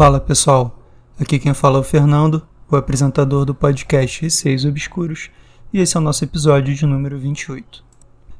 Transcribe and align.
Fala 0.00 0.16
pessoal, 0.18 0.80
aqui 1.20 1.38
quem 1.38 1.52
fala 1.52 1.76
é 1.76 1.80
o 1.80 1.84
Fernando, 1.84 2.40
o 2.70 2.76
apresentador 2.76 3.44
do 3.44 3.54
podcast 3.54 4.22
Receios 4.22 4.64
Obscuros, 4.64 5.28
e 5.74 5.78
esse 5.78 5.94
é 5.94 6.00
o 6.00 6.02
nosso 6.02 6.24
episódio 6.24 6.74
de 6.74 6.86
número 6.86 7.18
28. 7.18 7.84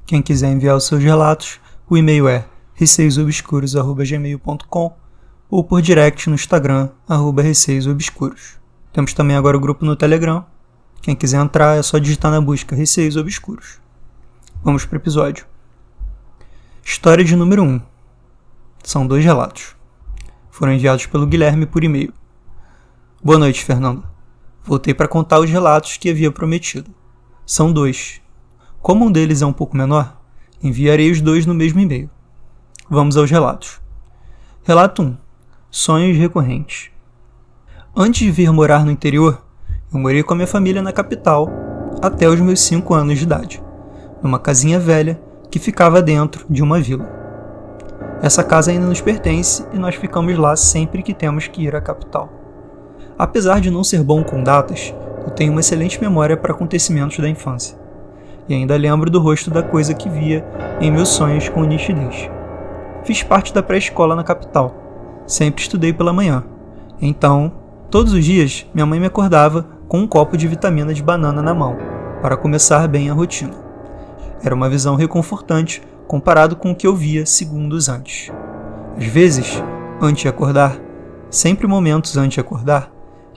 Quem 0.06 0.22
quiser 0.22 0.50
enviar 0.50 0.74
os 0.74 0.84
seus 0.84 1.02
relatos, 1.02 1.60
o 1.86 1.98
e-mail 1.98 2.26
é 2.26 2.46
receiosobscuros.gmail.com 2.72 4.96
ou 5.50 5.62
por 5.62 5.82
direct 5.82 6.30
no 6.30 6.34
Instagram, 6.34 6.88
arroba 7.06 7.42
receiosobscuros. 7.42 8.58
Temos 8.90 9.12
também 9.12 9.36
agora 9.36 9.58
o 9.58 9.60
grupo 9.60 9.84
no 9.84 9.94
Telegram. 9.94 10.46
Quem 11.02 11.14
quiser 11.14 11.42
entrar 11.42 11.76
é 11.76 11.82
só 11.82 11.98
digitar 11.98 12.30
na 12.30 12.40
busca 12.40 12.74
Receios 12.74 13.18
Obscuros. 13.18 13.78
Vamos 14.64 14.86
para 14.86 14.96
o 14.96 14.98
episódio. 14.98 15.44
História 16.82 17.22
de 17.22 17.36
número 17.36 17.62
1. 17.62 17.82
São 18.82 19.06
dois 19.06 19.22
relatos 19.22 19.78
foram 20.60 20.74
enviados 20.74 21.06
pelo 21.06 21.26
Guilherme 21.26 21.64
por 21.64 21.82
e-mail. 21.82 22.12
Boa 23.24 23.38
noite, 23.38 23.64
Fernando. 23.64 24.04
Voltei 24.62 24.92
para 24.92 25.08
contar 25.08 25.40
os 25.40 25.48
relatos 25.48 25.96
que 25.96 26.10
havia 26.10 26.30
prometido. 26.30 26.90
São 27.46 27.72
dois. 27.72 28.20
Como 28.82 29.06
um 29.06 29.10
deles 29.10 29.40
é 29.40 29.46
um 29.46 29.54
pouco 29.54 29.74
menor, 29.74 30.20
enviarei 30.62 31.10
os 31.10 31.22
dois 31.22 31.46
no 31.46 31.54
mesmo 31.54 31.80
e-mail. 31.80 32.10
Vamos 32.90 33.16
aos 33.16 33.30
relatos. 33.30 33.80
Relato 34.62 35.02
1. 35.02 35.16
Sonhos 35.70 36.18
recorrentes. 36.18 36.90
Antes 37.96 38.20
de 38.20 38.30
vir 38.30 38.52
morar 38.52 38.84
no 38.84 38.90
interior, 38.90 39.42
eu 39.90 39.98
morei 39.98 40.22
com 40.22 40.34
a 40.34 40.36
minha 40.36 40.46
família 40.46 40.82
na 40.82 40.92
capital 40.92 41.48
até 42.02 42.28
os 42.28 42.38
meus 42.38 42.60
5 42.60 42.92
anos 42.92 43.16
de 43.16 43.24
idade, 43.24 43.62
numa 44.22 44.38
casinha 44.38 44.78
velha 44.78 45.18
que 45.50 45.58
ficava 45.58 46.02
dentro 46.02 46.44
de 46.50 46.62
uma 46.62 46.78
vila. 46.78 47.19
Essa 48.22 48.44
casa 48.44 48.70
ainda 48.70 48.86
nos 48.86 49.00
pertence 49.00 49.64
e 49.72 49.78
nós 49.78 49.94
ficamos 49.94 50.36
lá 50.36 50.54
sempre 50.54 51.02
que 51.02 51.14
temos 51.14 51.48
que 51.48 51.62
ir 51.62 51.74
à 51.74 51.80
capital. 51.80 52.28
Apesar 53.18 53.60
de 53.60 53.70
não 53.70 53.82
ser 53.82 54.02
bom 54.02 54.22
com 54.22 54.42
datas, 54.42 54.94
eu 55.24 55.30
tenho 55.30 55.52
uma 55.52 55.60
excelente 55.60 56.00
memória 56.00 56.36
para 56.36 56.52
acontecimentos 56.52 57.18
da 57.18 57.28
infância. 57.28 57.78
E 58.48 58.54
ainda 58.54 58.76
lembro 58.76 59.10
do 59.10 59.20
rosto 59.20 59.50
da 59.50 59.62
coisa 59.62 59.94
que 59.94 60.08
via 60.08 60.44
em 60.80 60.90
meus 60.90 61.08
sonhos 61.08 61.48
com 61.48 61.62
nitidez. 61.64 62.30
Fiz 63.04 63.22
parte 63.22 63.54
da 63.54 63.62
pré-escola 63.62 64.14
na 64.14 64.24
capital. 64.24 64.74
Sempre 65.26 65.62
estudei 65.62 65.92
pela 65.92 66.12
manhã. 66.12 66.44
Então, 67.00 67.52
todos 67.90 68.12
os 68.12 68.24
dias, 68.24 68.66
minha 68.74 68.84
mãe 68.84 69.00
me 69.00 69.06
acordava 69.06 69.66
com 69.88 69.98
um 69.98 70.06
copo 70.06 70.36
de 70.36 70.46
vitamina 70.46 70.92
de 70.92 71.02
banana 71.02 71.40
na 71.40 71.54
mão, 71.54 71.76
para 72.20 72.36
começar 72.36 72.86
bem 72.86 73.08
a 73.08 73.14
rotina. 73.14 73.54
Era 74.42 74.54
uma 74.54 74.68
visão 74.68 74.94
reconfortante 74.94 75.82
comparado 76.10 76.56
com 76.56 76.72
o 76.72 76.74
que 76.74 76.88
eu 76.88 76.96
via 76.96 77.24
segundos 77.24 77.88
antes. 77.88 78.32
Às 78.98 79.06
vezes, 79.06 79.62
antes 80.02 80.22
de 80.22 80.28
acordar, 80.28 80.76
sempre 81.30 81.68
momentos 81.68 82.16
antes 82.16 82.34
de 82.34 82.40
acordar, 82.40 82.90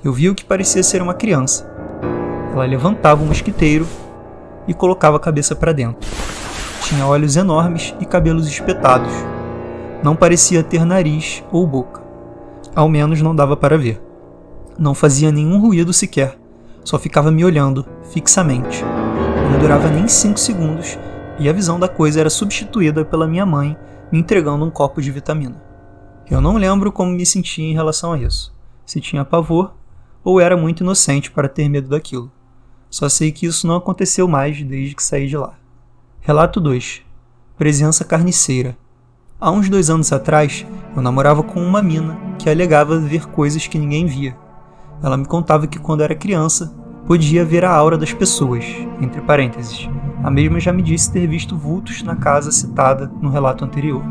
eu 0.04 0.12
via 0.12 0.32
o 0.32 0.34
que 0.34 0.44
parecia 0.44 0.82
ser 0.82 1.00
uma 1.00 1.14
criança. 1.14 1.72
Ela 2.52 2.66
levantava 2.66 3.22
um 3.22 3.28
mosquiteiro 3.28 3.86
e 4.68 4.74
colocava 4.74 5.18
a 5.18 5.20
cabeça 5.20 5.56
para 5.56 5.72
dentro. 5.72 6.10
Tinha 6.82 7.06
olhos 7.06 7.36
enormes 7.36 7.94
e 8.00 8.08
cabelos 8.08 8.48
espetados. 8.48 9.14
Não 10.02 10.16
parecia 10.16 10.64
ter 10.64 10.84
nariz 10.84 11.44
ou 11.52 11.68
boca. 11.68 12.02
Ao 12.76 12.90
menos 12.90 13.22
não 13.22 13.36
dava 13.36 13.56
para 13.56 13.78
ver. 13.78 14.02
Não 14.80 14.96
fazia 14.96 15.32
nenhum 15.32 15.62
ruído 15.62 15.94
sequer, 15.94 16.40
só 16.84 16.98
ficava 16.98 17.30
me 17.30 17.46
olhando 17.46 17.86
fixamente. 18.12 18.84
Não 19.52 19.60
durava 19.60 19.90
nem 19.90 20.08
cinco 20.08 20.40
segundos 20.40 20.98
e 21.40 21.50
a 21.50 21.54
visão 21.54 21.80
da 21.80 21.88
coisa 21.88 22.20
era 22.20 22.30
substituída 22.30 23.04
pela 23.04 23.28
minha 23.28 23.46
mãe 23.46 23.78
me 24.12 24.20
entregando 24.20 24.64
um 24.64 24.70
copo 24.70 25.02
de 25.02 25.12
vitamina. 25.12 25.62
Eu 26.30 26.40
não 26.40 26.58
lembro 26.58 26.92
como 26.92 27.12
me 27.12 27.26
sentia 27.26 27.66
em 27.66 27.74
relação 27.74 28.14
a 28.14 28.20
isso, 28.20 28.54
se 28.86 29.02
tinha 29.02 29.26
pavor 29.26 29.74
ou 30.24 30.40
era 30.40 30.56
muito 30.56 30.82
inocente 30.82 31.30
para 31.32 31.50
ter 31.50 31.68
medo 31.68 31.90
daquilo. 31.90 32.32
Só 32.90 33.10
sei 33.10 33.32
que 33.32 33.46
isso 33.46 33.68
não 33.68 33.76
aconteceu 33.76 34.28
mais 34.28 34.62
desde 34.64 34.96
que 34.96 35.04
saí 35.04 35.28
de 35.28 35.36
lá. 35.36 35.56
Relato 36.22 36.62
2 36.62 37.02
Presença 37.58 38.06
carniceira. 38.06 38.78
Há 39.40 39.52
uns 39.52 39.70
dois 39.70 39.90
anos 39.90 40.14
atrás, 40.14 40.66
eu 40.96 41.02
namorava 41.02 41.44
com 41.44 41.60
uma 41.60 41.82
mina 41.82 42.18
que 42.40 42.50
alegava 42.50 43.00
ver 43.00 43.26
coisas 43.28 43.68
que 43.68 43.78
ninguém 43.78 44.06
via. 44.06 44.38
Ela 45.02 45.18
me 45.18 45.26
contava 45.26 45.68
que 45.68 45.80
quando 45.80 46.02
era 46.02 46.16
criança, 46.16 46.74
podia 47.06 47.44
ver 47.44 47.66
a 47.66 47.72
aura 47.72 47.98
das 47.98 48.14
pessoas, 48.14 48.66
entre 49.02 49.22
parênteses. 49.22 49.90
A 50.24 50.32
mesma 50.32 50.60
já 50.60 50.72
me 50.72 50.82
disse 50.82 51.12
ter 51.12 51.28
visto 51.28 51.58
vultos 51.58 52.02
na 52.02 52.16
casa 52.16 52.52
citada 52.52 53.12
no 53.22 53.30
relato 53.30 53.66
anterior. 53.66 54.04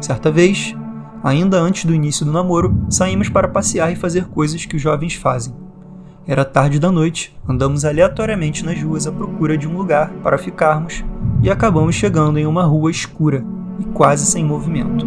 Certa 0.00 0.30
vez, 0.30 0.74
ainda 1.22 1.58
antes 1.58 1.84
do 1.84 1.94
início 1.94 2.26
do 2.26 2.32
namoro, 2.32 2.76
saímos 2.90 3.28
para 3.28 3.48
passear 3.48 3.92
e 3.92 3.96
fazer 3.96 4.26
coisas 4.26 4.64
que 4.66 4.76
os 4.76 4.82
jovens 4.82 5.14
fazem. 5.14 5.54
Era 6.26 6.44
tarde 6.44 6.78
da 6.78 6.90
noite, 6.90 7.38
andamos 7.46 7.84
aleatoriamente 7.84 8.64
nas 8.64 8.82
ruas 8.82 9.06
à 9.06 9.12
procura 9.12 9.56
de 9.56 9.68
um 9.68 9.76
lugar 9.76 10.10
para 10.22 10.38
ficarmos 10.38 11.04
e 11.42 11.50
acabamos 11.50 11.94
chegando 11.94 12.38
em 12.38 12.46
uma 12.46 12.64
rua 12.64 12.90
escura 12.90 13.44
e 13.78 13.84
quase 13.84 14.26
sem 14.26 14.44
movimento. 14.44 15.06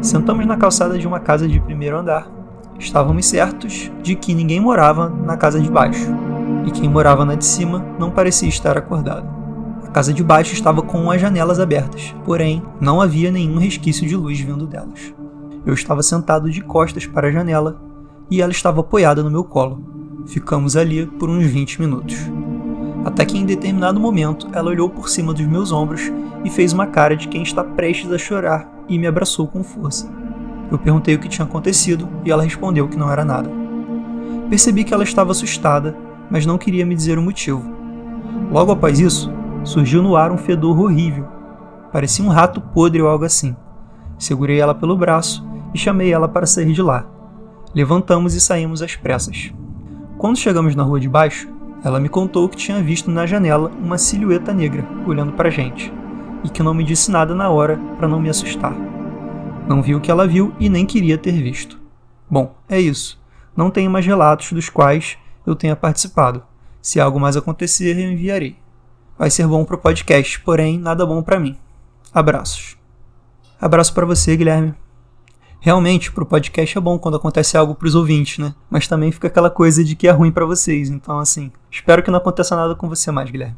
Sentamos 0.00 0.46
na 0.46 0.56
calçada 0.56 0.98
de 0.98 1.06
uma 1.06 1.18
casa 1.18 1.48
de 1.48 1.58
primeiro 1.58 1.98
andar. 1.98 2.30
Estávamos 2.78 3.26
certos 3.26 3.90
de 4.02 4.14
que 4.14 4.34
ninguém 4.34 4.60
morava 4.60 5.08
na 5.08 5.36
casa 5.36 5.58
de 5.58 5.70
baixo, 5.70 6.14
e 6.66 6.70
quem 6.70 6.88
morava 6.88 7.24
na 7.24 7.34
de 7.34 7.44
cima 7.44 7.84
não 7.98 8.10
parecia 8.10 8.48
estar 8.48 8.76
acordado. 8.76 9.28
A 9.84 9.90
casa 9.90 10.12
de 10.12 10.22
baixo 10.22 10.52
estava 10.52 10.82
com 10.82 11.10
as 11.10 11.20
janelas 11.20 11.58
abertas, 11.58 12.14
porém 12.24 12.62
não 12.80 13.00
havia 13.00 13.30
nenhum 13.30 13.58
resquício 13.58 14.06
de 14.06 14.16
luz 14.16 14.38
vindo 14.38 14.66
delas. 14.66 15.14
Eu 15.64 15.74
estava 15.74 16.02
sentado 16.02 16.50
de 16.50 16.60
costas 16.60 17.06
para 17.06 17.28
a 17.28 17.30
janela 17.30 17.80
e 18.30 18.42
ela 18.42 18.52
estava 18.52 18.80
apoiada 18.80 19.22
no 19.22 19.30
meu 19.30 19.44
colo. 19.44 19.82
Ficamos 20.26 20.76
ali 20.76 21.06
por 21.06 21.30
uns 21.30 21.46
20 21.46 21.80
minutos. 21.80 22.16
Até 23.04 23.24
que 23.24 23.38
em 23.38 23.46
determinado 23.46 23.98
momento 23.98 24.48
ela 24.52 24.70
olhou 24.70 24.90
por 24.90 25.08
cima 25.08 25.32
dos 25.32 25.46
meus 25.46 25.72
ombros 25.72 26.12
e 26.44 26.50
fez 26.50 26.72
uma 26.72 26.86
cara 26.86 27.16
de 27.16 27.28
quem 27.28 27.42
está 27.42 27.64
prestes 27.64 28.12
a 28.12 28.18
chorar 28.18 28.70
e 28.88 28.98
me 28.98 29.06
abraçou 29.06 29.46
com 29.46 29.62
força. 29.62 30.10
Eu 30.70 30.78
perguntei 30.78 31.14
o 31.14 31.18
que 31.18 31.28
tinha 31.28 31.46
acontecido 31.46 32.08
e 32.24 32.30
ela 32.30 32.42
respondeu 32.42 32.88
que 32.88 32.98
não 32.98 33.10
era 33.10 33.24
nada. 33.24 33.50
Percebi 34.50 34.84
que 34.84 34.92
ela 34.92 35.04
estava 35.04 35.32
assustada 35.32 35.96
mas 36.30 36.46
não 36.46 36.58
queria 36.58 36.86
me 36.86 36.94
dizer 36.94 37.18
o 37.18 37.22
motivo. 37.22 37.62
Logo 38.50 38.72
após 38.72 39.00
isso, 39.00 39.32
surgiu 39.64 40.02
no 40.02 40.16
ar 40.16 40.30
um 40.30 40.38
fedor 40.38 40.78
horrível. 40.80 41.26
Parecia 41.92 42.24
um 42.24 42.28
rato 42.28 42.60
podre 42.60 43.02
ou 43.02 43.08
algo 43.08 43.24
assim. 43.24 43.56
Segurei 44.18 44.60
ela 44.60 44.74
pelo 44.74 44.96
braço 44.96 45.46
e 45.74 45.78
chamei 45.78 46.12
ela 46.12 46.28
para 46.28 46.46
sair 46.46 46.72
de 46.72 46.82
lá. 46.82 47.06
Levantamos 47.74 48.34
e 48.34 48.40
saímos 48.40 48.82
às 48.82 48.96
pressas. 48.96 49.52
Quando 50.16 50.38
chegamos 50.38 50.74
na 50.74 50.82
rua 50.82 50.98
de 50.98 51.08
baixo, 51.08 51.48
ela 51.84 52.00
me 52.00 52.08
contou 52.08 52.48
que 52.48 52.56
tinha 52.56 52.82
visto 52.82 53.10
na 53.10 53.26
janela 53.26 53.70
uma 53.80 53.98
silhueta 53.98 54.52
negra 54.52 54.84
olhando 55.06 55.32
para 55.32 55.48
a 55.48 55.52
gente 55.52 55.92
e 56.42 56.48
que 56.48 56.62
não 56.62 56.74
me 56.74 56.84
disse 56.84 57.10
nada 57.10 57.34
na 57.34 57.48
hora 57.50 57.78
para 57.96 58.08
não 58.08 58.20
me 58.20 58.28
assustar. 58.28 58.74
Não 59.68 59.82
vi 59.82 59.94
o 59.94 60.00
que 60.00 60.10
ela 60.10 60.26
viu 60.26 60.52
e 60.58 60.68
nem 60.68 60.86
queria 60.86 61.18
ter 61.18 61.32
visto. 61.32 61.78
Bom, 62.30 62.54
é 62.68 62.80
isso. 62.80 63.20
Não 63.56 63.70
tenho 63.70 63.90
mais 63.90 64.06
relatos 64.06 64.52
dos 64.52 64.68
quais 64.68 65.18
eu 65.48 65.56
tenha 65.56 65.76
participado. 65.76 66.42
Se 66.80 67.00
algo 67.00 67.18
mais 67.18 67.36
acontecer, 67.36 67.98
eu 67.98 68.10
enviarei. 68.10 68.56
Vai 69.18 69.30
ser 69.30 69.46
bom 69.46 69.64
para 69.64 69.76
o 69.76 69.78
podcast, 69.78 70.40
porém 70.40 70.78
nada 70.78 71.04
bom 71.04 71.22
para 71.22 71.40
mim. 71.40 71.56
Abraços. 72.12 72.76
Abraço 73.60 73.92
para 73.92 74.06
você, 74.06 74.36
Guilherme. 74.36 74.74
Realmente, 75.60 76.12
pro 76.12 76.24
podcast 76.24 76.78
é 76.78 76.80
bom 76.80 76.98
quando 76.98 77.16
acontece 77.16 77.56
algo 77.56 77.74
pros 77.74 77.96
ouvintes, 77.96 78.38
né? 78.38 78.54
Mas 78.70 78.86
também 78.86 79.10
fica 79.10 79.26
aquela 79.26 79.50
coisa 79.50 79.82
de 79.82 79.96
que 79.96 80.06
é 80.06 80.12
ruim 80.12 80.30
para 80.30 80.46
vocês. 80.46 80.88
Então, 80.88 81.18
assim, 81.18 81.50
espero 81.70 82.02
que 82.02 82.10
não 82.10 82.18
aconteça 82.18 82.54
nada 82.54 82.76
com 82.76 82.88
você 82.88 83.10
mais, 83.10 83.28
Guilherme. 83.28 83.56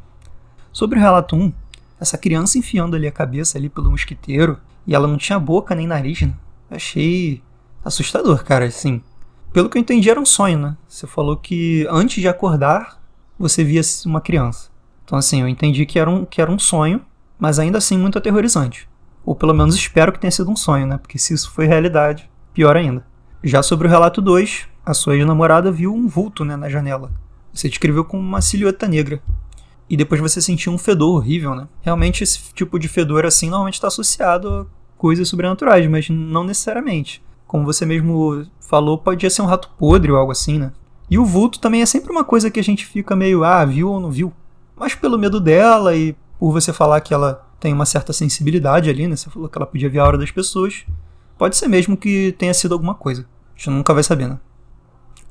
Sobre 0.73 0.99
o 0.99 1.03
relato 1.03 1.37
1, 1.37 1.53
essa 2.01 2.17
criança 2.17 2.57
enfiando 2.57 2.97
ali 2.97 3.07
a 3.07 3.13
cabeça 3.13 3.59
ali 3.59 3.69
pelo 3.69 3.91
mosquiteiro 3.91 4.59
e 4.87 4.95
ela 4.95 5.07
não 5.07 5.19
tinha 5.19 5.39
boca 5.39 5.75
nem 5.75 5.87
nariz, 5.87 6.23
né? 6.23 6.33
Achei 6.71 7.43
assustador, 7.85 8.43
cara, 8.45 8.65
assim. 8.65 9.03
Pelo 9.53 9.69
que 9.69 9.77
eu 9.77 9.81
entendi, 9.81 10.09
era 10.09 10.21
um 10.21 10.27
sonho, 10.27 10.59
né? 10.59 10.77
Você 10.87 11.09
falou 11.09 11.37
que 11.37 11.85
antes 11.91 12.23
de 12.23 12.29
acordar, 12.29 13.03
você 13.37 13.65
via 13.65 13.81
uma 14.07 14.21
criança. 14.21 14.71
Então, 15.05 15.19
assim, 15.19 15.41
eu 15.41 15.49
entendi 15.49 15.85
que 15.85 15.99
era 15.99 16.09
um, 16.09 16.25
que 16.25 16.41
era 16.41 16.51
um 16.51 16.59
sonho, 16.59 17.01
mas 17.37 17.59
ainda 17.59 17.79
assim 17.79 17.99
muito 17.99 18.17
aterrorizante. 18.17 18.89
Ou 19.25 19.35
pelo 19.35 19.53
menos 19.53 19.75
espero 19.75 20.13
que 20.13 20.21
tenha 20.21 20.31
sido 20.31 20.51
um 20.51 20.55
sonho, 20.55 20.87
né? 20.87 20.99
Porque 20.99 21.19
se 21.19 21.35
isso 21.35 21.51
foi 21.51 21.67
realidade, 21.67 22.31
pior 22.55 22.77
ainda. 22.77 23.05
Já 23.43 23.61
sobre 23.61 23.89
o 23.89 23.91
relato 23.91 24.23
2, 24.23 24.69
a 24.87 24.95
sua 24.95 25.17
ex-namorada 25.17 25.73
viu 25.73 25.93
um 25.93 26.07
vulto 26.07 26.45
né, 26.45 26.55
na 26.55 26.69
janela. 26.69 27.11
Você 27.53 27.69
descreveu 27.69 28.05
como 28.05 28.23
uma 28.23 28.41
silhueta 28.41 28.87
negra. 28.87 29.21
E 29.89 29.97
depois 29.97 30.21
você 30.21 30.41
sentiu 30.41 30.73
um 30.73 30.79
fedor 30.79 31.17
horrível, 31.17 31.57
né? 31.57 31.67
Realmente 31.83 32.23
esse 32.23 32.55
tipo 32.55 32.79
de 32.79 32.87
fedor 32.87 33.27
assim 33.27 33.51
normalmente 33.51 33.75
está 33.75 33.89
associado 33.89 34.49
a 34.49 34.67
coisas 34.97 35.29
sobrenaturais, 35.29 35.91
mas 35.91 36.09
não 36.09 36.45
necessariamente 36.45 37.21
como 37.51 37.65
você 37.65 37.85
mesmo 37.85 38.47
falou, 38.61 38.97
podia 38.97 39.29
ser 39.29 39.43
um 39.43 39.47
rato 39.47 39.71
podre 39.77 40.13
ou 40.13 40.17
algo 40.17 40.31
assim, 40.31 40.57
né? 40.57 40.71
E 41.11 41.19
o 41.19 41.25
vulto 41.25 41.59
também 41.59 41.83
é 41.83 41.87
sempre 41.87 42.13
uma 42.13 42.23
coisa 42.23 42.49
que 42.49 42.61
a 42.61 42.63
gente 42.63 42.87
fica 42.87 43.17
meio, 43.17 43.43
ah, 43.43 43.65
viu 43.65 43.91
ou 43.91 43.99
não 43.99 44.09
viu? 44.09 44.33
Mas 44.77 44.95
pelo 44.95 45.19
medo 45.19 45.41
dela 45.41 45.97
e 45.97 46.15
por 46.39 46.53
você 46.53 46.73
falar 46.73 47.01
que 47.01 47.13
ela 47.13 47.45
tem 47.59 47.73
uma 47.73 47.85
certa 47.85 48.13
sensibilidade 48.13 48.89
ali, 48.89 49.09
né? 49.09 49.17
Você 49.17 49.29
falou 49.29 49.49
que 49.49 49.59
ela 49.59 49.67
podia 49.67 49.91
ver 49.91 49.99
a 49.99 50.05
hora 50.05 50.17
das 50.17 50.31
pessoas. 50.31 50.87
Pode 51.37 51.57
ser 51.57 51.67
mesmo 51.67 51.97
que 51.97 52.31
tenha 52.39 52.55
sido 52.55 52.73
alguma 52.73 52.95
coisa. 52.95 53.23
A 53.23 53.59
gente 53.59 53.71
nunca 53.71 53.93
vai 53.93 54.05
saber, 54.05 54.29
né? 54.29 54.39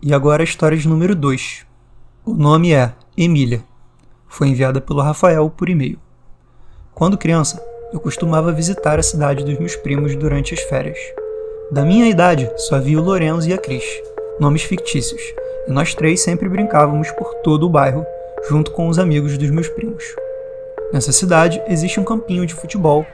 E 0.02 0.14
agora 0.14 0.44
a 0.44 0.44
história 0.44 0.78
de 0.78 0.90
número 0.90 1.16
2. 1.16 1.66
O 2.26 2.34
nome 2.34 2.74
é 2.74 2.94
Emília. 3.16 3.64
Foi 4.28 4.50
enviada 4.50 4.82
pelo 4.82 5.02
Rafael 5.02 5.50
por 5.50 5.70
e-mail. 5.70 5.98
Quando 6.94 7.18
criança, 7.18 7.64
eu 7.94 8.00
costumava 8.02 8.52
visitar 8.52 9.00
a 9.00 9.04
cidade 9.04 9.46
dos 9.46 9.58
meus 9.58 9.78
primos 9.78 10.18
durante 10.18 10.54
as 10.54 10.60
férias. 10.60 11.00
Da 11.72 11.86
minha 11.86 12.08
idade, 12.10 12.52
só 12.58 12.78
havia 12.78 13.00
o 13.00 13.04
Lorenzo 13.04 13.48
e 13.48 13.54
a 13.54 13.58
Cris, 13.58 13.84
nomes 14.40 14.64
fictícios, 14.64 15.22
e 15.68 15.72
nós 15.72 15.94
três 15.94 16.20
sempre 16.20 16.50
brincávamos 16.50 17.12
por 17.12 17.36
todo 17.44 17.68
o 17.68 17.70
bairro, 17.70 18.04
junto 18.50 18.72
com 18.72 18.88
os 18.88 18.98
amigos 18.98 19.38
dos 19.38 19.52
meus 19.52 19.68
primos. 19.68 20.04
Nessa 20.92 21.12
cidade 21.12 21.62
existe 21.68 22.00
um 22.00 22.04
campinho 22.04 22.44
de 22.44 22.56
futebol, 22.56 23.06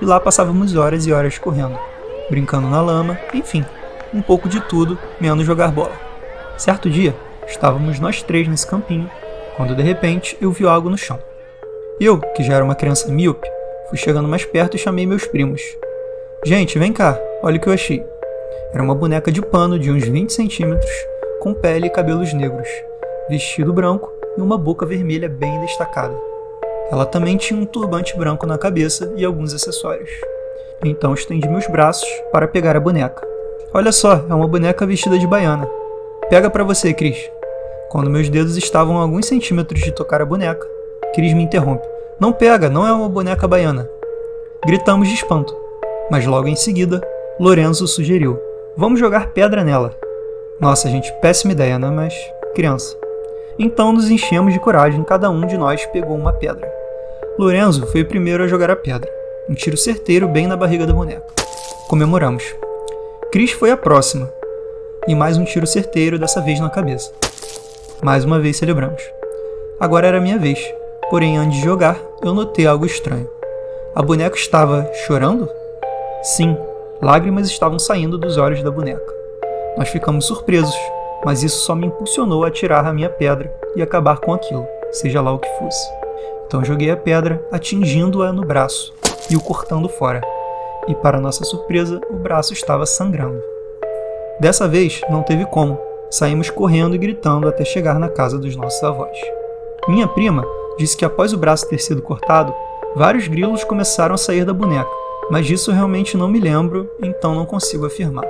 e 0.00 0.04
lá 0.04 0.20
passávamos 0.20 0.76
horas 0.76 1.04
e 1.06 1.12
horas 1.12 1.38
correndo, 1.38 1.76
brincando 2.30 2.68
na 2.68 2.80
lama, 2.80 3.18
enfim, 3.34 3.64
um 4.14 4.22
pouco 4.22 4.48
de 4.48 4.60
tudo, 4.60 4.96
menos 5.20 5.44
jogar 5.44 5.72
bola. 5.72 5.98
Certo 6.56 6.88
dia, 6.88 7.16
estávamos 7.48 7.98
nós 7.98 8.22
três 8.22 8.46
nesse 8.46 8.64
campinho, 8.64 9.10
quando 9.56 9.74
de 9.74 9.82
repente 9.82 10.38
eu 10.40 10.52
vi 10.52 10.64
algo 10.64 10.88
no 10.88 10.96
chão. 10.96 11.18
Eu, 11.98 12.20
que 12.20 12.44
já 12.44 12.54
era 12.54 12.64
uma 12.64 12.76
criança 12.76 13.08
míope, 13.08 13.48
fui 13.88 13.98
chegando 13.98 14.28
mais 14.28 14.44
perto 14.44 14.76
e 14.76 14.78
chamei 14.78 15.04
meus 15.04 15.26
primos. 15.26 15.60
Gente, 16.46 16.78
vem 16.78 16.92
cá, 16.92 17.18
olha 17.42 17.56
o 17.56 17.60
que 17.60 17.66
eu 17.66 17.72
achei. 17.72 18.04
Era 18.74 18.82
uma 18.82 18.94
boneca 18.94 19.32
de 19.32 19.40
pano 19.40 19.78
de 19.78 19.90
uns 19.90 20.04
20 20.04 20.30
centímetros, 20.30 20.90
com 21.40 21.54
pele 21.54 21.86
e 21.86 21.90
cabelos 21.90 22.34
negros, 22.34 22.68
vestido 23.30 23.72
branco 23.72 24.12
e 24.36 24.42
uma 24.42 24.58
boca 24.58 24.84
vermelha 24.84 25.26
bem 25.26 25.58
destacada. 25.62 26.14
Ela 26.92 27.06
também 27.06 27.38
tinha 27.38 27.58
um 27.58 27.64
turbante 27.64 28.14
branco 28.14 28.46
na 28.46 28.58
cabeça 28.58 29.10
e 29.16 29.24
alguns 29.24 29.54
acessórios. 29.54 30.10
Então 30.84 31.14
estendi 31.14 31.48
meus 31.48 31.66
braços 31.66 32.08
para 32.30 32.46
pegar 32.46 32.76
a 32.76 32.80
boneca. 32.80 33.26
Olha 33.72 33.90
só, 33.90 34.22
é 34.28 34.34
uma 34.34 34.46
boneca 34.46 34.84
vestida 34.84 35.18
de 35.18 35.26
baiana. 35.26 35.66
Pega 36.28 36.50
para 36.50 36.62
você, 36.62 36.92
Cris. 36.92 37.30
Quando 37.88 38.10
meus 38.10 38.28
dedos 38.28 38.58
estavam 38.58 38.98
a 38.98 39.00
alguns 39.00 39.24
centímetros 39.24 39.80
de 39.80 39.92
tocar 39.92 40.20
a 40.20 40.26
boneca, 40.26 40.66
Cris 41.14 41.32
me 41.32 41.42
interrompe. 41.42 41.88
Não 42.20 42.34
pega, 42.34 42.68
não 42.68 42.86
é 42.86 42.92
uma 42.92 43.08
boneca 43.08 43.48
baiana. 43.48 43.88
Gritamos 44.66 45.08
de 45.08 45.14
espanto, 45.14 45.63
mas 46.10 46.26
logo 46.26 46.48
em 46.48 46.56
seguida, 46.56 47.00
Lorenzo 47.38 47.86
sugeriu: 47.86 48.38
Vamos 48.76 49.00
jogar 49.00 49.32
pedra 49.32 49.64
nela. 49.64 49.94
Nossa, 50.60 50.88
gente, 50.88 51.12
péssima 51.20 51.52
ideia, 51.52 51.78
né? 51.78 51.88
Mas 51.90 52.14
criança. 52.54 52.96
Então 53.58 53.92
nos 53.92 54.10
enchemos 54.10 54.52
de 54.52 54.58
coragem, 54.58 55.02
cada 55.04 55.30
um 55.30 55.46
de 55.46 55.56
nós 55.56 55.84
pegou 55.86 56.16
uma 56.16 56.32
pedra. 56.32 56.70
Lorenzo 57.38 57.86
foi 57.86 58.02
o 58.02 58.06
primeiro 58.06 58.42
a 58.42 58.46
jogar 58.46 58.70
a 58.70 58.76
pedra, 58.76 59.10
um 59.48 59.54
tiro 59.54 59.76
certeiro 59.76 60.28
bem 60.28 60.46
na 60.46 60.56
barriga 60.56 60.86
da 60.86 60.92
boneca. 60.92 61.26
Comemoramos. 61.88 62.44
Cris 63.30 63.52
foi 63.52 63.70
a 63.70 63.76
próxima, 63.76 64.32
e 65.06 65.14
mais 65.14 65.36
um 65.36 65.44
tiro 65.44 65.66
certeiro, 65.66 66.18
dessa 66.18 66.40
vez 66.40 66.60
na 66.60 66.70
cabeça. 66.70 67.12
Mais 68.02 68.24
uma 68.24 68.38
vez 68.38 68.56
celebramos. 68.56 69.02
Agora 69.78 70.06
era 70.06 70.20
minha 70.20 70.38
vez, 70.38 70.58
porém 71.10 71.36
antes 71.36 71.58
de 71.58 71.64
jogar, 71.64 72.00
eu 72.22 72.32
notei 72.32 72.66
algo 72.66 72.86
estranho. 72.86 73.28
A 73.94 74.02
boneca 74.02 74.36
estava 74.36 74.88
chorando? 75.06 75.48
Sim, 76.24 76.56
lágrimas 77.02 77.48
estavam 77.48 77.78
saindo 77.78 78.16
dos 78.16 78.38
olhos 78.38 78.62
da 78.62 78.70
boneca. 78.70 79.12
Nós 79.76 79.90
ficamos 79.90 80.24
surpresos, 80.24 80.74
mas 81.22 81.42
isso 81.42 81.58
só 81.58 81.74
me 81.74 81.86
impulsionou 81.86 82.46
a 82.46 82.50
tirar 82.50 82.86
a 82.86 82.94
minha 82.94 83.10
pedra 83.10 83.54
e 83.76 83.82
acabar 83.82 84.18
com 84.18 84.32
aquilo, 84.32 84.66
seja 84.90 85.20
lá 85.20 85.30
o 85.34 85.38
que 85.38 85.58
fosse. 85.58 85.86
Então 86.46 86.64
joguei 86.64 86.90
a 86.90 86.96
pedra, 86.96 87.46
atingindo-a 87.52 88.32
no 88.32 88.40
braço 88.40 88.94
e 89.28 89.36
o 89.36 89.40
cortando 89.40 89.86
fora. 89.86 90.22
E 90.88 90.94
para 90.94 91.20
nossa 91.20 91.44
surpresa, 91.44 92.00
o 92.08 92.14
braço 92.14 92.54
estava 92.54 92.86
sangrando. 92.86 93.42
Dessa 94.40 94.66
vez 94.66 95.02
não 95.10 95.22
teve 95.22 95.44
como, 95.44 95.78
saímos 96.10 96.48
correndo 96.48 96.94
e 96.94 96.98
gritando 96.98 97.46
até 97.46 97.66
chegar 97.66 97.98
na 97.98 98.08
casa 98.08 98.38
dos 98.38 98.56
nossos 98.56 98.82
avós. 98.82 99.18
Minha 99.86 100.08
prima 100.08 100.42
disse 100.78 100.96
que 100.96 101.04
após 101.04 101.34
o 101.34 101.38
braço 101.38 101.68
ter 101.68 101.78
sido 101.80 102.00
cortado, 102.00 102.54
vários 102.96 103.28
grilos 103.28 103.62
começaram 103.62 104.14
a 104.14 104.18
sair 104.18 104.46
da 104.46 104.54
boneca, 104.54 105.03
mas 105.30 105.46
disso 105.46 105.72
realmente 105.72 106.16
não 106.16 106.28
me 106.28 106.40
lembro, 106.40 106.90
então 107.02 107.34
não 107.34 107.46
consigo 107.46 107.86
afirmar. 107.86 108.26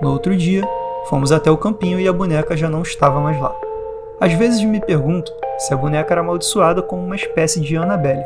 No 0.00 0.10
outro 0.10 0.36
dia, 0.36 0.62
fomos 1.08 1.32
até 1.32 1.50
o 1.50 1.56
campinho 1.56 1.98
e 1.98 2.06
a 2.06 2.12
boneca 2.12 2.56
já 2.56 2.68
não 2.68 2.82
estava 2.82 3.20
mais 3.20 3.40
lá. 3.40 3.54
Às 4.20 4.32
vezes 4.34 4.62
me 4.62 4.80
pergunto 4.80 5.32
se 5.58 5.72
a 5.72 5.76
boneca 5.76 6.12
era 6.12 6.20
amaldiçoada 6.20 6.82
como 6.82 7.02
uma 7.02 7.16
espécie 7.16 7.60
de 7.60 7.76
Annabelle, 7.76 8.24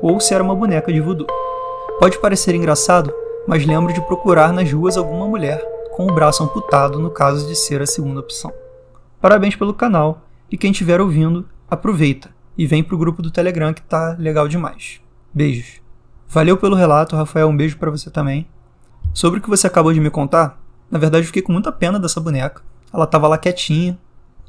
ou 0.00 0.20
se 0.20 0.34
era 0.34 0.42
uma 0.42 0.54
boneca 0.54 0.92
de 0.92 1.00
voodoo. 1.00 1.26
Pode 1.98 2.18
parecer 2.18 2.54
engraçado, 2.54 3.12
mas 3.46 3.66
lembro 3.66 3.92
de 3.92 4.00
procurar 4.02 4.52
nas 4.52 4.72
ruas 4.72 4.96
alguma 4.96 5.26
mulher 5.26 5.62
com 5.92 6.06
o 6.06 6.14
braço 6.14 6.42
amputado 6.42 6.98
no 6.98 7.10
caso 7.10 7.46
de 7.46 7.54
ser 7.54 7.82
a 7.82 7.86
segunda 7.86 8.20
opção. 8.20 8.52
Parabéns 9.20 9.56
pelo 9.56 9.74
canal 9.74 10.22
e 10.50 10.56
quem 10.56 10.70
estiver 10.70 11.00
ouvindo, 11.00 11.46
aproveita 11.70 12.30
e 12.56 12.66
vem 12.66 12.82
pro 12.82 12.98
grupo 12.98 13.22
do 13.22 13.30
Telegram 13.30 13.72
que 13.74 13.82
tá 13.82 14.16
legal 14.18 14.48
demais. 14.48 15.00
Beijos. 15.32 15.80
Valeu 16.32 16.56
pelo 16.56 16.76
relato, 16.76 17.16
Rafael, 17.16 17.48
um 17.48 17.56
beijo 17.56 17.76
para 17.76 17.90
você 17.90 18.08
também. 18.08 18.46
Sobre 19.12 19.40
o 19.40 19.42
que 19.42 19.50
você 19.50 19.66
acabou 19.66 19.92
de 19.92 19.98
me 19.98 20.10
contar, 20.10 20.62
na 20.88 20.96
verdade 20.96 21.24
eu 21.24 21.26
fiquei 21.26 21.42
com 21.42 21.52
muita 21.52 21.72
pena 21.72 21.98
dessa 21.98 22.20
boneca. 22.20 22.62
Ela 22.94 23.04
tava 23.04 23.26
lá 23.26 23.36
quietinha 23.36 23.98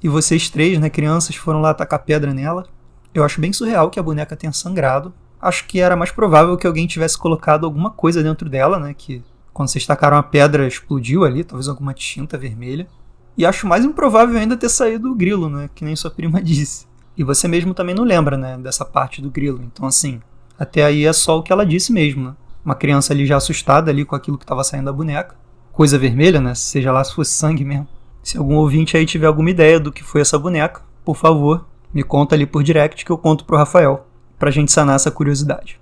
e 0.04 0.08
vocês 0.08 0.48
três, 0.48 0.78
né, 0.80 0.92
crianças, 0.92 1.36
foram 1.36 1.60
lá 1.60 1.72
atacar 1.72 1.98
pedra 1.98 2.36
nela. 2.36 2.68
Eu 3.16 3.24
acho 3.24 3.42
bem 3.42 3.52
surreal 3.52 3.90
que 3.90 4.00
a 4.00 4.04
boneca 4.04 4.36
tenha 4.36 4.54
sangrado. 4.54 5.12
Acho 5.42 5.66
que 5.66 5.80
era 5.80 5.96
mais 5.96 6.12
provável 6.12 6.56
que 6.56 6.68
alguém 6.68 6.86
tivesse 6.86 7.18
colocado 7.18 7.66
alguma 7.66 7.90
coisa 7.90 8.22
dentro 8.22 8.48
dela, 8.48 8.78
né, 8.78 8.94
que 8.96 9.24
quando 9.52 9.70
vocês 9.70 9.84
tacaram 9.84 10.18
a 10.18 10.24
pedra, 10.24 10.68
explodiu 10.68 11.26
ali, 11.26 11.44
talvez 11.44 11.68
alguma 11.68 11.96
tinta 11.96 12.38
vermelha. 12.38 12.88
E 13.36 13.44
acho 13.44 13.66
mais 13.66 13.84
improvável 13.84 14.38
ainda 14.38 14.56
ter 14.56 14.70
saído 14.70 15.12
o 15.12 15.16
grilo, 15.16 15.50
né? 15.50 15.68
Que 15.74 15.84
nem 15.84 15.96
sua 15.96 16.12
prima 16.12 16.40
disse. 16.44 16.86
E 17.18 17.24
você 17.24 17.48
mesmo 17.48 17.74
também 17.74 17.96
não 17.96 18.04
lembra, 18.04 18.38
né? 18.38 18.56
Dessa 18.60 18.86
parte 18.86 19.20
do 19.20 19.32
grilo. 19.32 19.62
Então, 19.64 19.88
assim, 19.88 20.22
até 20.62 20.84
aí 20.86 21.08
é 21.08 21.12
só 21.12 21.40
o 21.40 21.42
que 21.42 21.52
ela 21.52 21.66
disse 21.66 21.92
mesmo, 21.92 22.24
né? 22.24 22.36
Uma 22.64 22.76
criança 22.76 23.14
ali 23.14 23.26
já 23.26 23.36
assustada 23.36 23.90
ali 23.90 24.06
com 24.06 24.16
aquilo 24.16 24.38
que 24.38 24.44
estava 24.44 24.64
saindo 24.64 24.86
da 24.86 24.94
boneca. 24.94 25.36
Coisa 25.72 25.98
vermelha, 25.98 26.40
né? 26.40 26.54
Seja 26.54 26.92
lá 26.92 27.04
se 27.04 27.16
fosse 27.16 27.32
sangue 27.32 27.66
mesmo. 27.66 27.88
Se 28.22 28.38
algum 28.38 28.58
ouvinte 28.58 28.96
aí 28.96 29.04
tiver 29.04 29.26
alguma 29.26 29.50
ideia 29.50 29.80
do 29.80 29.92
que 29.92 30.04
foi 30.04 30.22
essa 30.22 30.38
boneca, 30.38 30.84
por 31.04 31.16
favor, 31.16 31.66
me 31.92 32.04
conta 32.04 32.36
ali 32.36 32.46
por 32.46 32.62
direct 32.62 33.04
que 33.04 33.12
eu 33.12 33.18
conto 33.18 33.44
pro 33.44 33.58
Rafael, 33.58 34.06
pra 34.38 34.52
gente 34.52 34.72
sanar 34.72 34.98
essa 34.98 35.10
curiosidade. 35.10 35.82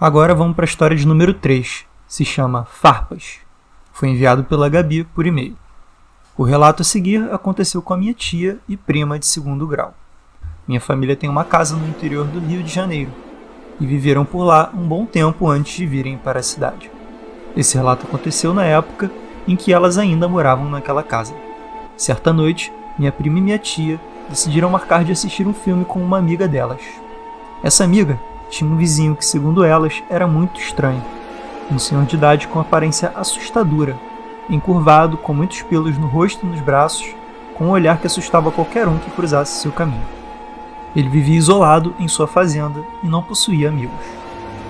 Agora 0.00 0.34
vamos 0.34 0.56
para 0.56 0.64
a 0.64 0.72
história 0.72 0.96
de 0.96 1.06
número 1.06 1.34
3, 1.34 1.84
se 2.08 2.24
chama 2.24 2.64
Farpas. 2.64 3.40
Foi 3.92 4.08
enviado 4.08 4.44
pela 4.44 4.70
Gabi 4.70 5.04
por 5.04 5.26
e-mail. 5.26 5.54
O 6.34 6.44
relato 6.44 6.80
a 6.80 6.84
seguir 6.84 7.30
aconteceu 7.30 7.82
com 7.82 7.92
a 7.92 7.98
minha 7.98 8.14
tia 8.14 8.58
e 8.66 8.74
prima 8.74 9.18
de 9.18 9.26
segundo 9.26 9.66
grau. 9.66 9.92
Minha 10.66 10.80
família 10.80 11.14
tem 11.14 11.28
uma 11.28 11.44
casa 11.44 11.76
no 11.76 11.86
interior 11.86 12.26
do 12.26 12.40
Rio 12.40 12.62
de 12.62 12.72
Janeiro 12.72 13.12
e 13.80 13.86
viveram 13.86 14.24
por 14.24 14.44
lá 14.44 14.70
um 14.74 14.86
bom 14.86 15.04
tempo 15.06 15.48
antes 15.48 15.76
de 15.76 15.86
virem 15.86 16.16
para 16.16 16.40
a 16.40 16.42
cidade. 16.42 16.90
Esse 17.56 17.76
relato 17.76 18.06
aconteceu 18.06 18.52
na 18.52 18.64
época 18.64 19.10
em 19.46 19.56
que 19.56 19.72
elas 19.72 19.98
ainda 19.98 20.28
moravam 20.28 20.68
naquela 20.68 21.02
casa. 21.02 21.34
Certa 21.96 22.32
noite, 22.32 22.72
minha 22.98 23.12
prima 23.12 23.38
e 23.38 23.42
minha 23.42 23.58
tia 23.58 24.00
decidiram 24.28 24.70
marcar 24.70 25.04
de 25.04 25.12
assistir 25.12 25.46
um 25.46 25.54
filme 25.54 25.84
com 25.84 26.00
uma 26.00 26.18
amiga 26.18 26.48
delas. 26.48 26.80
Essa 27.62 27.84
amiga 27.84 28.18
tinha 28.48 28.68
um 28.68 28.76
vizinho 28.76 29.14
que, 29.14 29.24
segundo 29.24 29.64
elas, 29.64 30.02
era 30.08 30.26
muito 30.26 30.60
estranho 30.60 31.02
um 31.70 31.78
senhor 31.78 32.04
de 32.04 32.16
idade 32.16 32.48
com 32.48 32.60
aparência 32.60 33.12
assustadora, 33.14 33.96
encurvado, 34.50 35.16
com 35.16 35.32
muitos 35.32 35.62
pelos 35.62 35.96
no 35.96 36.06
rosto 36.06 36.44
e 36.44 36.48
nos 36.48 36.60
braços, 36.60 37.14
com 37.54 37.66
um 37.66 37.70
olhar 37.70 37.98
que 37.98 38.06
assustava 38.06 38.50
qualquer 38.50 38.86
um 38.88 38.98
que 38.98 39.10
cruzasse 39.10 39.60
seu 39.60 39.72
caminho. 39.72 40.02
Ele 40.94 41.08
vivia 41.08 41.36
isolado 41.36 41.94
em 41.98 42.08
sua 42.08 42.26
fazenda 42.26 42.84
e 43.02 43.08
não 43.08 43.22
possuía 43.22 43.68
amigos. 43.68 44.04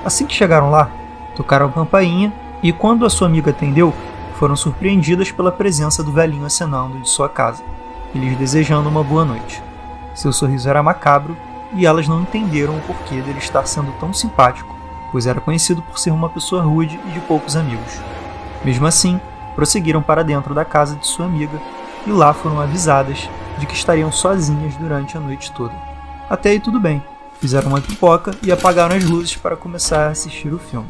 Assim 0.04 0.26
que 0.26 0.34
chegaram 0.34 0.70
lá, 0.70 0.90
tocaram 1.36 1.66
a 1.66 1.72
campainha 1.72 2.32
e, 2.62 2.72
quando 2.72 3.04
a 3.04 3.10
sua 3.10 3.28
amiga 3.28 3.50
atendeu, 3.50 3.92
foram 4.34 4.56
surpreendidas 4.56 5.30
pela 5.30 5.52
presença 5.52 6.02
do 6.02 6.12
velhinho 6.12 6.46
acenando 6.46 6.98
de 6.98 7.08
sua 7.08 7.28
casa 7.28 7.62
lhes 8.14 8.36
desejando 8.38 8.88
uma 8.88 9.02
boa 9.02 9.24
noite. 9.24 9.62
Seu 10.14 10.32
sorriso 10.32 10.68
era 10.68 10.82
macabro 10.82 11.36
e 11.72 11.84
elas 11.84 12.06
não 12.06 12.22
entenderam 12.22 12.76
o 12.76 12.80
porquê 12.82 13.20
dele 13.20 13.38
estar 13.38 13.66
sendo 13.66 13.92
tão 13.98 14.12
simpático 14.12 14.74
pois 15.14 15.28
era 15.28 15.40
conhecido 15.40 15.80
por 15.80 15.96
ser 15.96 16.10
uma 16.10 16.28
pessoa 16.28 16.60
rude 16.60 16.98
e 17.06 17.10
de 17.12 17.20
poucos 17.20 17.54
amigos. 17.54 18.00
Mesmo 18.64 18.84
assim, 18.84 19.20
prosseguiram 19.54 20.02
para 20.02 20.24
dentro 20.24 20.52
da 20.52 20.64
casa 20.64 20.96
de 20.96 21.06
sua 21.06 21.26
amiga 21.26 21.56
e 22.04 22.10
lá 22.10 22.34
foram 22.34 22.60
avisadas 22.60 23.30
de 23.56 23.64
que 23.64 23.76
estariam 23.76 24.10
sozinhas 24.10 24.74
durante 24.74 25.16
a 25.16 25.20
noite 25.20 25.52
toda. 25.52 25.93
Até 26.28 26.50
aí 26.50 26.60
tudo 26.60 26.80
bem, 26.80 27.02
fizeram 27.40 27.68
uma 27.68 27.80
pipoca 27.80 28.34
e 28.42 28.50
apagaram 28.50 28.96
as 28.96 29.04
luzes 29.04 29.36
para 29.36 29.56
começar 29.56 30.06
a 30.06 30.10
assistir 30.10 30.52
o 30.52 30.58
filme. 30.58 30.88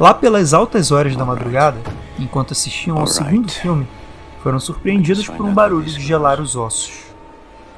Lá 0.00 0.14
pelas 0.14 0.54
altas 0.54 0.92
horas 0.92 1.16
da 1.16 1.24
madrugada, 1.24 1.78
enquanto 2.18 2.52
assistiam 2.52 2.98
ao 2.98 3.06
segundo 3.06 3.50
filme, 3.50 3.86
foram 4.42 4.60
surpreendidas 4.60 5.26
por 5.26 5.44
um 5.44 5.52
barulho 5.52 5.84
de 5.84 6.00
gelar 6.00 6.40
os 6.40 6.54
ossos. 6.54 7.06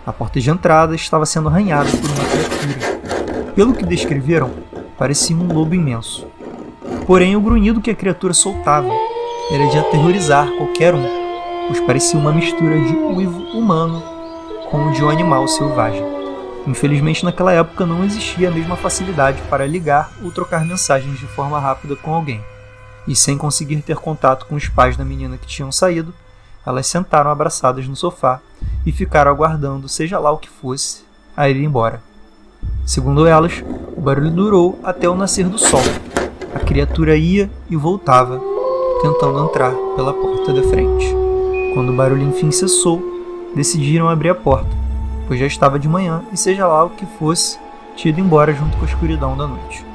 A 0.07 0.13
porta 0.13 0.41
de 0.41 0.51
entrada 0.51 0.95
estava 0.95 1.27
sendo 1.27 1.49
arranhada 1.49 1.91
por 1.91 2.11
uma 2.11 2.25
criatura. 2.25 3.53
Pelo 3.55 3.75
que 3.75 3.85
descreveram, 3.85 4.51
parecia 4.97 5.37
um 5.37 5.53
lobo 5.53 5.75
imenso. 5.75 6.27
Porém, 7.07 7.37
o 7.37 7.41
grunhido 7.41 7.81
que 7.81 7.91
a 7.91 7.95
criatura 7.95 8.35
soltava 8.35 8.91
era 9.51 9.67
de 9.69 9.79
aterrorizar 9.79 10.49
qualquer 10.53 10.95
um. 10.95 11.05
pois 11.69 11.81
parecia 11.81 12.19
uma 12.19 12.33
mistura 12.33 12.79
de 12.81 12.95
uivo 12.95 13.41
humano 13.57 14.03
com 14.71 14.89
o 14.89 14.93
de 14.93 15.03
um 15.03 15.09
animal 15.09 15.47
selvagem. 15.49 16.18
Infelizmente, 16.69 17.25
naquela 17.25 17.51
época 17.51 17.87
não 17.87 18.05
existia 18.05 18.49
a 18.49 18.53
mesma 18.53 18.77
facilidade 18.77 19.41
para 19.49 19.67
ligar 19.67 20.13
ou 20.23 20.31
trocar 20.31 20.67
mensagens 20.67 21.19
de 21.19 21.27
forma 21.27 21.59
rápida 21.59 21.97
com 21.97 22.13
alguém. 22.13 22.45
E 23.07 23.17
sem 23.17 23.39
conseguir 23.39 23.81
ter 23.81 23.97
contato 23.97 24.45
com 24.45 24.55
os 24.55 24.69
pais 24.69 24.95
da 24.95 25.03
menina 25.03 25.39
que 25.39 25.47
tinham 25.47 25.73
saído, 25.73 26.13
elas 26.67 26.87
sentaram 26.87 27.31
abraçadas 27.31 27.89
no 27.89 27.97
sofá 27.97 28.41
e 28.85 28.93
ficaram 28.93 29.31
aguardando, 29.31 29.89
seja 29.89 30.19
lá 30.19 30.31
o 30.31 30.37
que 30.37 30.51
fosse, 30.51 31.07
a 31.35 31.49
ir 31.49 31.57
embora. 31.57 32.03
Segundo 32.85 33.27
elas, 33.27 33.65
o 33.97 34.01
barulho 34.03 34.31
durou 34.31 34.79
até 34.85 35.09
o 35.09 35.15
nascer 35.15 35.49
do 35.49 35.59
sol. 35.59 35.81
A 36.55 36.59
criatura 36.59 37.17
ia 37.17 37.51
e 37.71 37.77
voltava, 37.77 38.39
tentando 39.01 39.43
entrar 39.43 39.73
pela 39.97 40.13
porta 40.13 40.53
da 40.53 40.63
frente. 40.65 41.07
Quando 41.73 41.93
o 41.93 41.97
barulho 41.97 42.29
enfim 42.29 42.51
cessou, 42.51 43.03
decidiram 43.57 44.07
abrir 44.07 44.29
a 44.29 44.35
porta, 44.35 44.77
pois 45.29 45.39
já 45.39 45.47
estava 45.47 45.79
de 45.79 45.87
manhã 45.87 46.23
e, 46.33 46.37
seja 46.37 46.67
lá 46.67 46.83
o 46.83 46.91
que 46.91 47.05
fosse, 47.05 47.59
tinha 47.95 48.11
ido 48.11 48.21
embora 48.21 48.53
junto 48.55 48.77
com 48.79 48.85
a 48.85 48.89
escuridão 48.89 49.37
da 49.37 49.47
noite. 49.47 49.87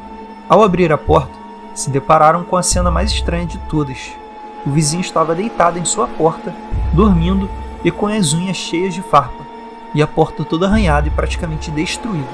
Ao 0.47 0.63
abrir 0.63 0.93
a 0.93 0.97
porta, 0.97 1.33
se 1.73 1.89
depararam 1.89 2.43
com 2.43 2.55
a 2.55 2.61
cena 2.61 2.91
mais 2.91 3.09
estranha 3.09 3.47
de 3.47 3.57
todas. 3.57 4.11
O 4.65 4.69
vizinho 4.69 5.01
estava 5.01 5.33
deitado 5.33 5.79
em 5.79 5.85
sua 5.85 6.07
porta, 6.07 6.53
dormindo 6.93 7.49
e 7.83 7.89
com 7.89 8.05
as 8.05 8.33
unhas 8.33 8.55
cheias 8.55 8.93
de 8.93 9.01
farpa, 9.01 9.43
e 9.93 10.01
a 10.01 10.07
porta 10.07 10.45
toda 10.45 10.67
arranhada 10.67 11.07
e 11.07 11.11
praticamente 11.11 11.71
destruída. 11.71 12.29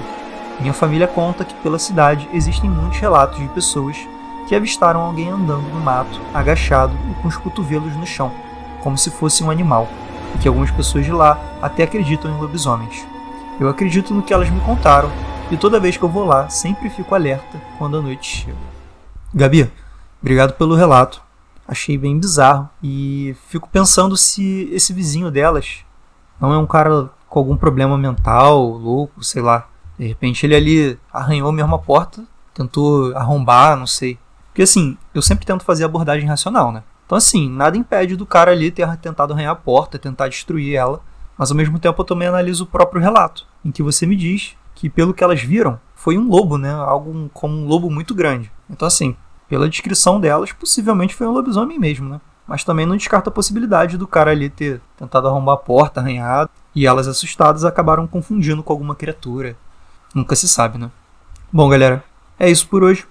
Minha 0.59 0.73
família 0.73 1.07
conta 1.07 1.45
que 1.45 1.53
pela 1.55 1.79
cidade 1.79 2.27
existem 2.33 2.69
muitos 2.69 2.99
relatos 2.99 3.39
de 3.39 3.47
pessoas 3.47 3.97
que 4.47 4.53
avistaram 4.53 4.99
alguém 4.99 5.29
andando 5.29 5.69
no 5.69 5.79
mato, 5.79 6.19
agachado 6.33 6.93
e 7.09 7.13
com 7.21 7.29
os 7.29 7.37
cotovelos 7.37 7.95
no 7.95 8.05
chão, 8.05 8.31
como 8.81 8.97
se 8.97 9.09
fosse 9.09 9.43
um 9.43 9.49
animal, 9.49 9.87
que 10.37 10.47
algumas 10.47 10.71
pessoas 10.71 11.05
de 11.05 11.11
lá 11.11 11.39
até 11.61 11.83
acreditam 11.83 12.31
em 12.31 12.39
lobisomens. 12.39 13.05
Eu 13.59 13.67
acredito 13.67 14.13
no 14.13 14.21
que 14.21 14.33
elas 14.33 14.49
me 14.49 14.59
contaram, 14.61 15.11
e 15.51 15.57
toda 15.57 15.79
vez 15.79 15.97
que 15.97 16.03
eu 16.03 16.09
vou 16.09 16.25
lá, 16.25 16.47
sempre 16.47 16.89
fico 16.89 17.15
alerta 17.15 17.59
quando 17.77 17.97
a 17.97 18.01
noite 18.01 18.43
chega. 18.45 18.57
Gabi, 19.33 19.71
obrigado 20.21 20.53
pelo 20.53 20.75
relato. 20.75 21.21
Achei 21.67 21.97
bem 21.97 22.19
bizarro 22.19 22.69
e 22.81 23.35
fico 23.47 23.69
pensando 23.69 24.15
se 24.15 24.69
esse 24.71 24.93
vizinho 24.93 25.29
delas 25.29 25.79
não 26.39 26.53
é 26.53 26.57
um 26.57 26.65
cara 26.65 27.09
com 27.27 27.39
algum 27.39 27.57
problema 27.57 27.97
mental, 27.97 28.63
louco, 28.63 29.23
sei 29.23 29.41
lá. 29.41 29.67
De 29.97 30.07
repente 30.07 30.45
ele 30.45 30.55
ali 30.55 30.99
arranhou 31.13 31.51
a 31.51 31.77
porta, 31.77 32.23
tentou 32.53 33.15
arrombar, 33.15 33.75
não 33.75 33.85
sei. 33.85 34.17
Porque 34.47 34.63
assim, 34.63 34.97
eu 35.13 35.21
sempre 35.21 35.45
tento 35.45 35.63
fazer 35.63 35.83
abordagem 35.83 36.27
racional, 36.27 36.71
né? 36.71 36.83
Então 37.09 37.17
assim, 37.17 37.49
nada 37.49 37.75
impede 37.75 38.15
do 38.15 38.23
cara 38.23 38.51
ali 38.51 38.69
ter 38.69 38.87
tentado 38.97 39.33
arranhar 39.33 39.53
a 39.53 39.55
porta, 39.55 39.97
tentar 39.97 40.27
destruir 40.27 40.75
ela, 40.75 41.01
mas 41.35 41.49
ao 41.49 41.57
mesmo 41.57 41.79
tempo 41.79 41.99
eu 41.99 42.05
também 42.05 42.27
analiso 42.27 42.65
o 42.65 42.67
próprio 42.67 43.01
relato, 43.01 43.47
em 43.65 43.71
que 43.71 43.81
você 43.81 44.05
me 44.05 44.15
diz 44.15 44.55
que 44.75 44.91
pelo 44.91 45.11
que 45.11 45.23
elas 45.23 45.41
viram, 45.41 45.79
foi 45.95 46.19
um 46.19 46.29
lobo, 46.29 46.55
né? 46.59 46.71
Algo 46.71 47.27
como 47.33 47.55
um 47.55 47.65
lobo 47.65 47.89
muito 47.89 48.13
grande. 48.13 48.51
Então 48.69 48.87
assim, 48.87 49.15
pela 49.47 49.67
descrição 49.67 50.19
delas, 50.19 50.51
possivelmente 50.51 51.15
foi 51.15 51.25
um 51.25 51.31
lobisomem 51.31 51.79
mesmo, 51.79 52.07
né? 52.07 52.21
Mas 52.45 52.63
também 52.63 52.85
não 52.85 52.95
descarta 52.95 53.31
a 53.31 53.33
possibilidade 53.33 53.97
do 53.97 54.05
cara 54.05 54.29
ali 54.29 54.47
ter 54.47 54.79
tentado 54.95 55.27
arrombar 55.27 55.55
a 55.55 55.57
porta, 55.57 55.99
arranhado, 55.99 56.51
e 56.75 56.85
elas 56.85 57.07
assustadas 57.07 57.65
acabaram 57.65 58.05
confundindo 58.05 58.61
com 58.61 58.71
alguma 58.71 58.93
criatura. 58.93 59.57
Nunca 60.13 60.35
se 60.35 60.47
sabe, 60.47 60.77
né? 60.77 60.91
Bom, 61.51 61.67
galera, 61.69 62.03
é 62.37 62.51
isso 62.51 62.67
por 62.67 62.83
hoje. 62.83 63.07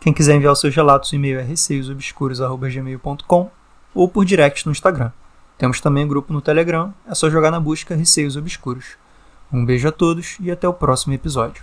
Quem 0.00 0.14
quiser 0.14 0.34
enviar 0.34 0.52
os 0.52 0.60
seus 0.60 0.74
relatos, 0.74 1.12
o 1.12 1.14
e-mail 1.14 1.38
é 1.38 1.42
receiosobscuros.gmail.com 1.42 3.50
ou 3.94 4.08
por 4.08 4.24
direct 4.24 4.66
no 4.66 4.72
Instagram. 4.72 5.12
Temos 5.58 5.80
também 5.80 6.06
um 6.06 6.08
grupo 6.08 6.32
no 6.32 6.40
Telegram, 6.40 6.94
é 7.06 7.14
só 7.14 7.28
jogar 7.28 7.50
na 7.50 7.60
busca 7.60 7.94
Receios 7.94 8.34
Obscuros. 8.34 8.96
Um 9.52 9.62
beijo 9.64 9.88
a 9.88 9.92
todos 9.92 10.38
e 10.40 10.50
até 10.50 10.66
o 10.66 10.72
próximo 10.72 11.12
episódio. 11.12 11.62